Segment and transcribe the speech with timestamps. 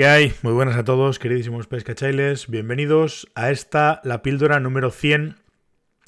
[0.00, 0.32] ¿Qué hay?
[0.40, 2.48] Muy buenas a todos, queridísimos pescachailes.
[2.48, 5.36] Bienvenidos a esta, la píldora número 100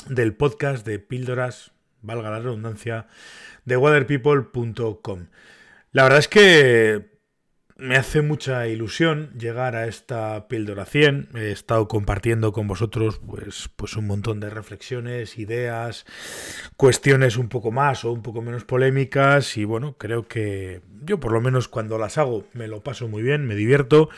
[0.09, 3.07] del podcast de píldoras, valga la redundancia,
[3.67, 5.27] de waterpeople.com.
[5.91, 7.12] La verdad es que
[7.83, 11.31] me hace mucha ilusión llegar a esta píldora 100.
[11.35, 16.07] He estado compartiendo con vosotros pues, pues un montón de reflexiones, ideas,
[16.77, 21.33] cuestiones un poco más o un poco menos polémicas y bueno, creo que yo por
[21.33, 24.09] lo menos cuando las hago me lo paso muy bien, me divierto.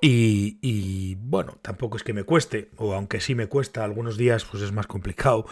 [0.00, 4.62] Y, bueno, tampoco es que me cueste, o aunque sí me cuesta, algunos días pues
[4.62, 5.46] es más complicado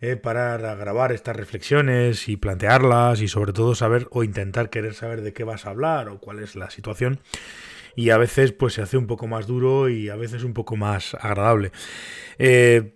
[0.00, 4.94] eh, parar a grabar estas reflexiones y plantearlas y sobre todo saber o intentar querer
[4.94, 7.20] saber de qué vas a hablar o cuál es la situación
[7.96, 10.76] y a veces pues se hace un poco más duro y a veces un poco
[10.76, 11.72] más agradable.
[12.38, 12.92] Eh,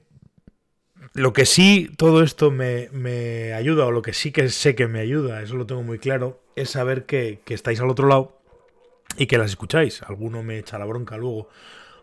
[1.14, 4.87] lo que sí todo esto me, me, ayuda, o lo que sí que sé que
[4.87, 8.39] me ayuda, eso lo tengo muy claro, es saber que, que estáis al otro lado
[9.16, 10.02] y que las escucháis.
[10.02, 11.48] Alguno me echa la bronca luego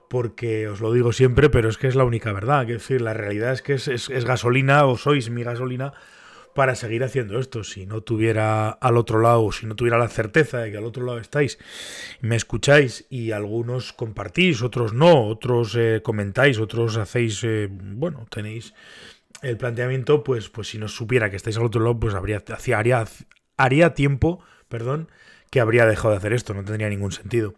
[0.09, 2.65] porque os lo digo siempre, pero es que es la única verdad.
[2.65, 5.93] Quiero decir, la realidad es que es, gasolina o sois mi gasolina
[6.55, 7.63] para seguir haciendo esto.
[7.63, 11.05] Si no tuviera al otro lado, si no tuviera la certeza de que al otro
[11.05, 11.59] lado estáis,
[12.21, 18.73] me escucháis y algunos compartís, otros no, otros eh, comentáis, otros hacéis, eh, bueno, tenéis
[19.43, 22.43] el planteamiento, pues, pues si no supiera que estáis al otro lado, pues habría,
[22.75, 23.05] haría,
[23.55, 25.09] haría tiempo, perdón,
[25.49, 27.53] que habría dejado de hacer esto, no tendría ningún sentido.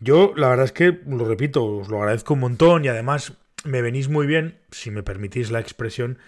[0.00, 3.32] Yo, la verdad es que, lo repito, os lo agradezco un montón y además
[3.64, 6.18] me venís muy bien, si me permitís la expresión,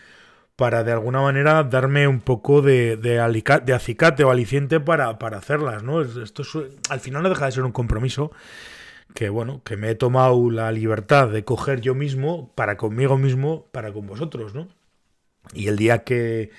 [0.56, 5.82] para de alguna manera darme un poco de, de, acicate o aliciente para, para hacerlas,
[5.82, 6.02] ¿no?
[6.02, 6.42] Esto
[6.90, 8.32] al final no deja de ser un compromiso
[9.14, 13.66] que, bueno, que me he tomado la libertad de coger yo mismo, para conmigo mismo,
[13.72, 14.68] para con vosotros, ¿no?
[15.54, 16.50] Y el día que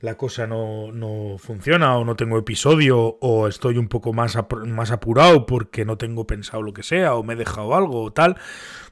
[0.00, 4.90] la cosa no, no, funciona o no tengo episodio o estoy un poco más, más
[4.92, 8.36] apurado porque no tengo pensado lo que sea o me he dejado algo o tal,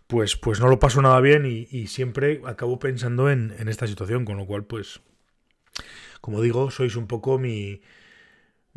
[0.09, 4.37] pues, pues no lo paso nada bien y, siempre acabo pensando en, esta situación, con
[4.37, 5.01] lo cual pues,
[6.21, 7.81] como digo, sois un poco mi...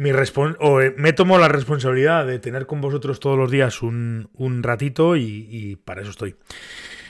[0.01, 4.29] Mi o eh, me tomo la responsabilidad de tener con vosotros todos los días un,
[4.31, 6.37] un ratito y, y para eso estoy.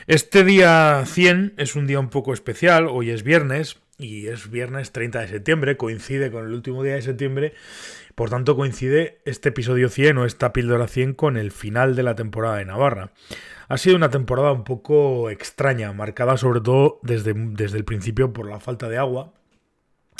[0.07, 4.91] Este día 100 es un día un poco especial, hoy es viernes, y es viernes
[4.91, 7.53] 30 de septiembre, coincide con el último día de septiembre,
[8.15, 12.15] por tanto coincide este episodio 100 o esta píldora 100 con el final de la
[12.15, 13.11] temporada de Navarra.
[13.67, 18.49] Ha sido una temporada un poco extraña, marcada sobre todo desde, desde el principio por
[18.49, 19.33] la falta de agua.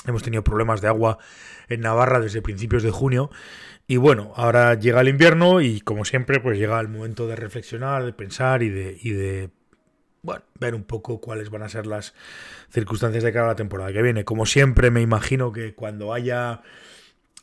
[0.06, 1.18] Hemos tenido problemas de agua
[1.68, 3.32] en Navarra desde principios de junio.
[3.88, 8.06] Y bueno, ahora llega el invierno y como siempre, pues llega el momento de reflexionar,
[8.06, 9.50] de pensar y de, y de
[10.22, 12.13] bueno, ver un poco cuáles van a ser las
[12.69, 14.25] circunstancias de cara a la temporada que viene.
[14.25, 16.62] Como siempre, me imagino que cuando haya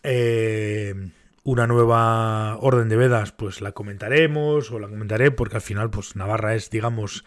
[0.02, 0.94] eh,
[1.42, 6.16] una nueva orden de vedas, pues la comentaremos o la comentaré, porque al final, pues
[6.16, 7.24] Navarra es, digamos,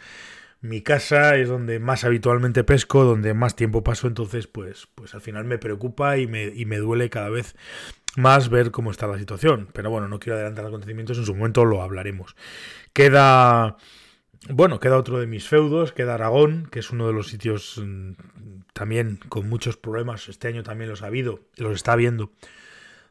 [0.61, 5.21] mi casa, es donde más habitualmente pesco, donde más tiempo paso, entonces, pues, pues al
[5.21, 7.55] final me preocupa y me, y me duele cada vez
[8.17, 9.69] más ver cómo está la situación.
[9.73, 12.35] Pero bueno, no quiero adelantar acontecimientos, en su momento lo hablaremos.
[12.93, 13.77] Queda
[14.47, 18.13] bueno, queda otro de mis feudos, queda Aragón, que es uno de los sitios mm,
[18.73, 22.31] también con muchos problemas, este año también los ha habido, los está habiendo,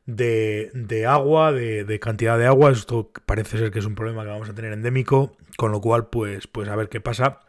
[0.07, 4.23] de, de agua, de, de, cantidad de agua, esto parece ser que es un problema
[4.23, 7.41] que vamos a tener endémico, con lo cual pues, pues a ver qué pasa.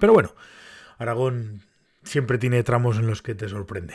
[0.00, 0.34] Pero bueno,
[0.98, 1.62] Aragón
[2.02, 3.94] siempre tiene tramos en los que te sorprende.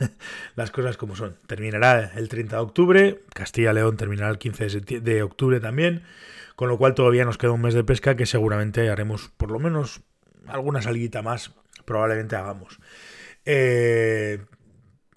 [0.56, 1.36] Las cosas como son.
[1.46, 6.02] Terminará el 30 de octubre, Castilla-León terminará el 15 de octubre también
[6.56, 9.58] con lo cual todavía nos queda un mes de pesca que seguramente haremos por lo
[9.58, 10.02] menos
[10.46, 11.52] alguna salguita más,
[11.84, 12.78] probablemente hagamos.
[13.44, 14.44] Eh,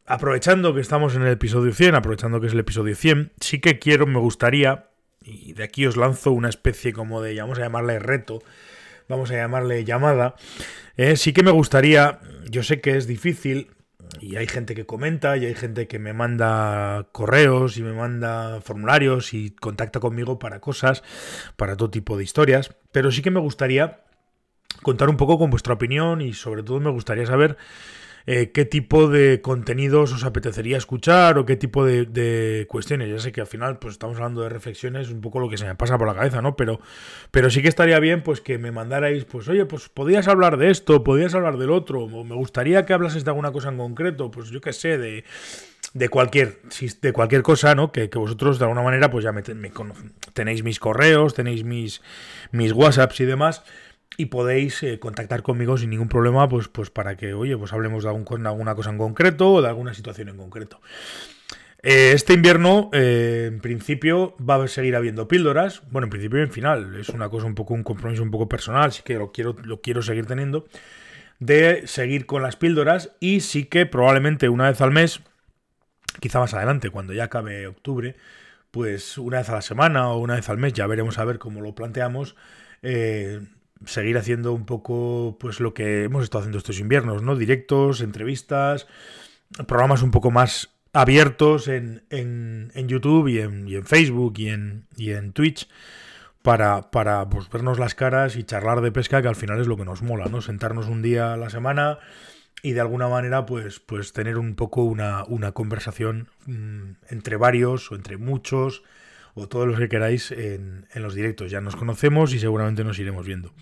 [0.05, 3.79] aprovechando que estamos en el episodio 100, aprovechando que es el episodio 100, sí que
[3.79, 4.89] quiero, me gustaría,
[5.21, 8.41] y de aquí os lanzo una especie como de, vamos a llamarle reto,
[9.07, 10.35] vamos a llamarle llamada,
[10.95, 12.19] eh, sí que me gustaría,
[12.49, 13.71] yo sé que es difícil,
[14.19, 18.61] y hay gente que comenta y hay gente que me manda correos y me manda
[18.61, 21.03] formularios y contacta conmigo para cosas,
[21.55, 24.01] para todo tipo de historias, pero sí que me gustaría
[24.81, 27.57] contar un poco con vuestra opinión y sobre todo me gustaría saber
[28.29, 33.09] eh, qué tipo de contenidos os apetecería escuchar o qué tipo de, cuestiones.
[33.09, 35.65] Ya sé que al final pues estamos hablando de reflexiones, un poco lo que se
[35.65, 36.57] me pasa por la cabeza, ¿no?
[36.57, 36.81] Pero,
[37.31, 40.71] pero sí que estaría bien pues que me mandarais, pues oye, pues podías hablar de
[40.71, 44.29] esto, podías hablar del otro, o me gustaría que hablases de alguna cosa en concreto,
[44.29, 45.23] pues yo qué sé, de
[45.93, 46.59] de cualquier,
[47.01, 47.93] de cualquier cosa, ¿no?
[47.93, 49.41] Que, vosotros de alguna manera pues ya me,
[50.33, 52.01] tenéis mis correos, tenéis mis,
[52.51, 53.63] mis WhatsApps y demás
[54.15, 58.03] y podéis eh, contactar conmigo sin ningún problema, pues, pues para que, oye, pues hablemos
[58.03, 60.79] de, alguna cosa en concreto o de alguna situación en concreto.
[61.83, 65.83] Eh, este invierno, eh, en principio, va a seguir habiendo píldoras.
[65.91, 66.95] Bueno, en principio y en final.
[66.95, 69.81] Es una cosa un poco, un compromiso un poco personal, sí que lo quiero, lo
[69.81, 70.65] quiero seguir teniendo.
[71.39, 73.11] De seguir con las píldoras.
[73.19, 75.21] Y sí que probablemente una vez al mes,
[76.19, 78.15] quizá más adelante, cuando ya acabe octubre,
[78.71, 81.37] pues una vez a la semana o una vez al mes, ya veremos a ver
[81.37, 82.35] cómo lo planteamos.
[83.85, 87.35] Seguir haciendo un poco pues lo que hemos estado haciendo estos inviernos, ¿no?
[87.35, 88.87] Directos, entrevistas,
[89.67, 94.49] programas un poco más abiertos en, en, en YouTube y en, y en, Facebook y
[94.49, 95.67] en, y en Twitch
[96.41, 99.77] para, para pues, vernos las caras y charlar de pesca, que al final es lo
[99.77, 100.41] que nos mola, ¿no?
[100.41, 101.99] Sentarnos un día a la semana
[102.63, 107.91] y de alguna manera pues, pues tener un poco una, una conversación mmm, entre varios
[107.91, 108.83] o entre muchos
[109.37, 111.51] o todos los que queráis en, en, los directos.
[111.51, 113.53] Ya nos conocemos y seguramente nos iremos viendo.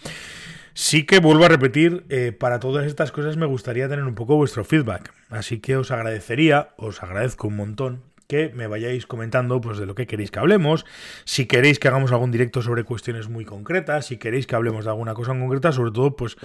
[0.73, 4.35] Sí que vuelvo a repetir, eh, para todas estas cosas me gustaría tener un poco
[4.35, 5.13] vuestro feedback.
[5.29, 9.95] Así que os agradecería, os agradezco un montón que me vayáis comentando pues de lo
[9.95, 10.85] que queréis que hablemos,
[11.25, 14.91] si queréis que hagamos algún directo sobre cuestiones muy concretas, si queréis que hablemos de
[14.91, 16.35] alguna cosa en concreta, sobre todo pues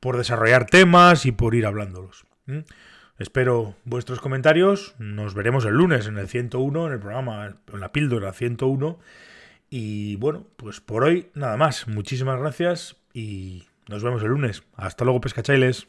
[0.00, 2.24] por desarrollar temas y por ir hablándolos.
[3.18, 4.94] Espero vuestros comentarios.
[4.98, 8.98] Nos veremos el lunes en el 101, en el programa, en la píldora 101.
[9.70, 11.88] Y bueno, pues por hoy nada más.
[11.88, 14.62] Muchísimas gracias y nos vemos el lunes.
[14.76, 15.88] Hasta luego, pescachailes.